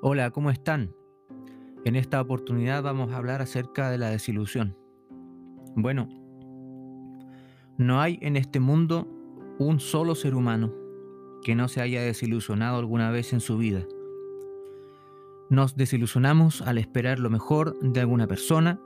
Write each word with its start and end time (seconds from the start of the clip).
Hola, 0.00 0.30
¿cómo 0.30 0.50
están? 0.50 0.94
En 1.84 1.96
esta 1.96 2.20
oportunidad 2.20 2.84
vamos 2.84 3.10
a 3.10 3.16
hablar 3.16 3.42
acerca 3.42 3.90
de 3.90 3.98
la 3.98 4.10
desilusión. 4.10 4.76
Bueno, 5.74 6.08
no 7.78 8.00
hay 8.00 8.16
en 8.22 8.36
este 8.36 8.60
mundo 8.60 9.08
un 9.58 9.80
solo 9.80 10.14
ser 10.14 10.36
humano 10.36 10.72
que 11.42 11.56
no 11.56 11.66
se 11.66 11.80
haya 11.80 12.00
desilusionado 12.00 12.78
alguna 12.78 13.10
vez 13.10 13.32
en 13.32 13.40
su 13.40 13.58
vida. 13.58 13.84
Nos 15.50 15.74
desilusionamos 15.74 16.62
al 16.62 16.78
esperar 16.78 17.18
lo 17.18 17.28
mejor 17.28 17.76
de 17.80 17.98
alguna 17.98 18.28
persona 18.28 18.80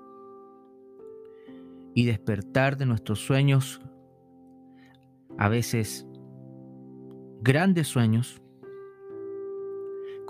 y 1.94 2.06
despertar 2.06 2.78
de 2.78 2.86
nuestros 2.86 3.20
sueños, 3.20 3.82
a 5.36 5.50
veces 5.50 6.06
grandes 7.42 7.88
sueños, 7.88 8.41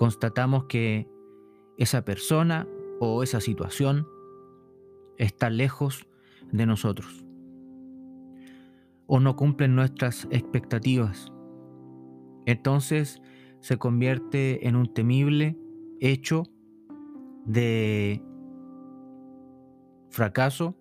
constatamos 0.02 0.65
que 0.65 1.09
esa 1.79 2.05
persona 2.05 2.66
o 2.98 3.23
esa 3.23 3.41
situación 3.41 4.05
está 5.16 5.48
lejos 5.48 6.09
de 6.51 6.66
nosotros 6.66 7.25
o 9.06 9.20
no 9.20 9.37
cumplen 9.37 9.77
nuestras 9.77 10.27
expectativas. 10.33 11.33
Entonces 12.47 13.23
se 13.61 13.77
convierte 13.77 14.66
en 14.66 14.75
un 14.75 14.92
temible 14.92 15.56
hecho 16.01 16.42
de 17.47 18.25
fracaso, 20.11 20.77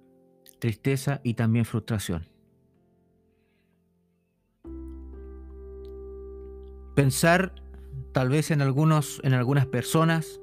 tristeza 0.57 1.21
y 1.23 1.35
también 1.35 1.65
frustración. 1.65 2.25
Pensar 6.95 7.60
tal 8.11 8.29
vez 8.29 8.51
en, 8.51 8.61
algunos, 8.61 9.21
en 9.23 9.33
algunas 9.33 9.65
personas, 9.65 10.41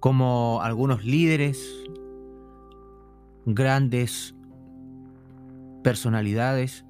como 0.00 0.60
algunos 0.62 1.04
líderes, 1.04 1.84
grandes 3.44 4.34
personalidades, 5.82 6.84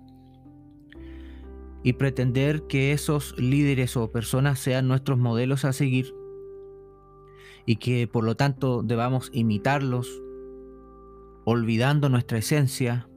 y 1.83 1.92
pretender 1.92 2.67
que 2.67 2.91
esos 2.91 3.39
líderes 3.39 3.97
o 3.97 4.11
personas 4.11 4.59
sean 4.59 4.89
nuestros 4.89 5.19
modelos 5.19 5.64
a 5.64 5.72
seguir 5.72 6.12
y 7.64 7.77
que 7.77 8.09
por 8.09 8.25
lo 8.25 8.37
tanto 8.37 8.83
debamos 8.83 9.31
imitarlos, 9.33 10.09
olvidando 11.44 12.09
nuestra 12.09 12.39
esencia, 12.39 13.09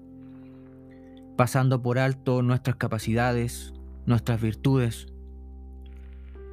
pasando 1.35 1.81
por 1.81 1.97
alto 1.97 2.43
nuestras 2.43 2.75
capacidades, 2.75 3.73
nuestras 4.05 4.39
virtudes, 4.39 5.07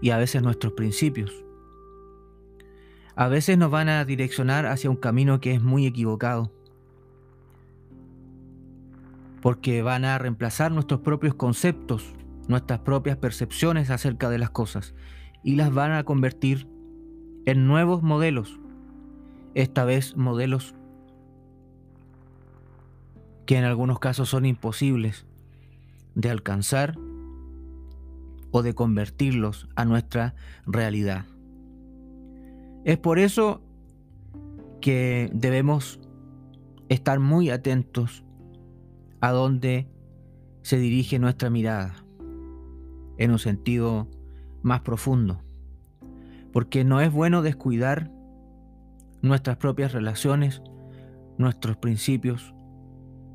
y 0.01 0.11
a 0.11 0.19
veces 0.19 0.43
nuestros 0.43 0.73
principios. 0.75 1.45
A 3.15 3.29
veces 3.29 3.57
nos 3.57 3.71
van 3.71 3.89
a 3.89 4.05
direccionar 4.05 4.67
hacia 4.67 4.91
un 4.91 4.97
camino 4.97 5.41
que 5.41 5.55
es 5.55 5.63
muy 5.63 5.87
equivocado, 5.87 6.53
porque 9.41 9.83
van 9.83 10.05
a 10.05 10.19
reemplazar 10.19 10.73
nuestros 10.73 11.01
propios 11.01 11.35
conceptos, 11.35 12.15
nuestras 12.49 12.81
propias 12.81 13.17
percepciones 13.17 13.91
acerca 13.91 14.29
de 14.29 14.39
las 14.39 14.51
cosas, 14.51 14.95
y 15.43 15.57
las 15.57 15.73
van 15.73 15.93
a 15.93 16.05
convertir 16.05 16.69
en 17.47 17.67
nuevos 17.67 18.03
modelos, 18.03 18.59
esta 19.55 19.85
vez 19.85 20.17
modelos 20.17 20.75
que 23.47 23.57
en 23.57 23.65
algunos 23.65 24.01
casos 24.01 24.29
son 24.29 24.45
imposibles 24.45 25.25
de 26.15 26.31
alcanzar 26.31 26.99
o 28.57 28.63
de 28.63 28.75
convertirlos 28.75 29.69
a 29.77 29.85
nuestra 29.85 30.35
realidad. 30.65 31.27
Es 32.87 32.97
por 32.97 33.19
eso 33.19 33.61
que 34.81 35.29
debemos 35.35 36.01
estar 36.89 37.21
muy 37.21 37.51
atentos 37.51 38.25
a 39.21 39.31
dónde 39.33 39.91
se 40.63 40.79
dirige 40.79 41.19
nuestra 41.19 41.51
mirada 41.51 41.97
en 43.19 43.31
un 43.31 43.39
sentido 43.39 44.09
más 44.63 44.81
profundo. 44.81 45.43
Porque 46.51 46.83
no 46.83 47.03
es 47.03 47.13
bueno 47.13 47.43
descuidar 47.43 48.11
nuestras 49.21 49.59
propias 49.59 49.93
relaciones, 49.93 50.63
nuestros 51.37 51.77
principios, 51.77 52.55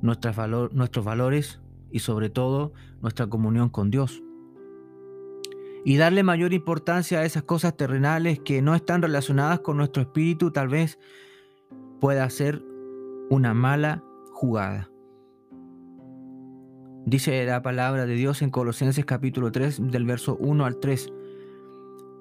nuestros 0.01 1.05
valores 1.05 1.61
y 1.91 1.99
sobre 1.99 2.31
todo 2.31 2.73
nuestra 3.03 3.27
comunión 3.27 3.69
con 3.69 3.91
Dios 3.91 4.23
y 5.83 5.97
darle 5.97 6.23
mayor 6.23 6.53
importancia 6.53 7.19
a 7.19 7.25
esas 7.25 7.43
cosas 7.43 7.75
terrenales 7.75 8.39
que 8.39 8.61
no 8.61 8.75
están 8.75 9.01
relacionadas 9.01 9.61
con 9.61 9.77
nuestro 9.77 10.03
espíritu, 10.03 10.51
tal 10.51 10.67
vez 10.67 10.99
pueda 11.99 12.29
ser 12.29 12.61
una 13.29 13.53
mala 13.53 14.03
jugada. 14.31 14.89
Dice 17.05 17.43
la 17.45 17.63
palabra 17.63 18.05
de 18.05 18.13
Dios 18.13 18.43
en 18.43 18.51
Colosenses 18.51 19.05
capítulo 19.05 19.51
3 19.51 19.91
del 19.91 20.05
verso 20.05 20.37
1 20.39 20.65
al 20.65 20.79
3. 20.79 21.11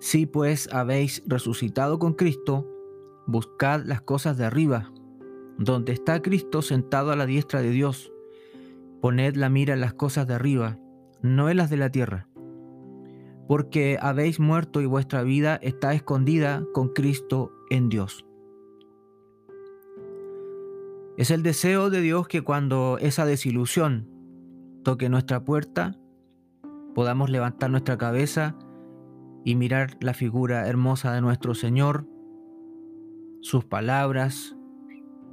Si 0.01 0.25
pues 0.25 0.73
habéis 0.73 1.23
resucitado 1.27 1.99
con 1.99 2.15
Cristo, 2.15 2.67
buscad 3.27 3.85
las 3.85 4.01
cosas 4.01 4.39
de 4.39 4.47
arriba, 4.47 4.91
donde 5.59 5.93
está 5.93 6.23
Cristo 6.23 6.63
sentado 6.63 7.11
a 7.11 7.17
la 7.17 7.27
diestra 7.27 7.61
de 7.61 7.71
Dios. 7.71 8.11
Poned 9.03 9.37
la 9.37 9.51
mira 9.51 9.75
en 9.75 9.81
las 9.83 9.93
cosas 9.93 10.27
de 10.27 10.35
arriba, 10.35 10.79
no 11.21 11.51
en 11.51 11.59
las 11.59 11.69
de 11.69 11.77
la 11.77 11.91
tierra 11.91 12.30
porque 13.51 13.99
habéis 14.01 14.39
muerto 14.39 14.81
y 14.81 14.87
vuestra 14.87 15.25
vida 15.25 15.59
está 15.61 15.93
escondida 15.93 16.65
con 16.73 16.91
Cristo 16.91 17.51
en 17.69 17.89
Dios. 17.89 18.25
Es 21.17 21.33
el 21.33 21.43
deseo 21.43 21.91
de 21.91 22.01
Dios 22.01 22.29
que 22.29 22.43
cuando 22.43 22.97
esa 23.01 23.27
desilusión 23.27 24.09
toque 24.85 25.09
nuestra 25.09 25.45
puerta, 25.45 25.99
podamos 26.95 27.29
levantar 27.29 27.73
nuestra 27.73 27.99
cabeza 27.99 28.57
y 29.45 29.57
mirar 29.57 29.97
la 30.01 30.15
figura 30.15 30.69
hermosa 30.69 31.13
de 31.13 31.21
nuestro 31.21 31.57
Señor, 31.57 32.07
sus 33.41 33.65
palabras, 33.65 34.55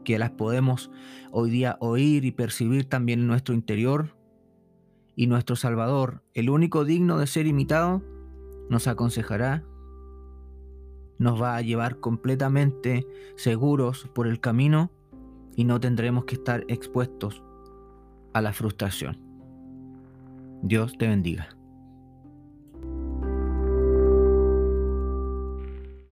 que 0.04 0.18
las 0.18 0.32
podemos 0.32 0.90
hoy 1.32 1.52
día 1.52 1.78
oír 1.82 2.26
y 2.26 2.32
percibir 2.32 2.86
también 2.86 3.20
en 3.20 3.28
nuestro 3.28 3.54
interior, 3.54 4.17
y 5.18 5.26
nuestro 5.26 5.56
Salvador, 5.56 6.22
el 6.36 6.50
único 6.52 6.86
digno 6.86 7.18
de 7.18 7.26
ser 7.26 7.48
imitado, 7.48 8.04
nos 8.70 8.88
aconsejará, 8.88 9.64
nos 11.18 11.42
va 11.42 11.56
a 11.56 11.62
llevar 11.64 12.00
completamente 12.00 13.08
seguros 13.36 14.08
por 14.14 14.28
el 14.28 14.40
camino 14.40 14.92
y 15.56 15.64
no 15.64 15.80
tendremos 15.80 16.26
que 16.26 16.36
estar 16.36 16.64
expuestos 16.68 17.44
a 18.34 18.42
la 18.42 18.54
frustración. 18.54 19.18
Dios 20.62 20.96
te 21.00 21.08
bendiga. 21.08 21.57